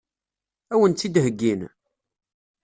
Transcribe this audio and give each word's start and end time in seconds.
Ad 0.73 0.77
wen-tt-id-heggin? 0.79 1.61